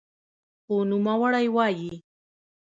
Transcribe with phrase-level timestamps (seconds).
[0.63, 1.91] خو نوموړی وايي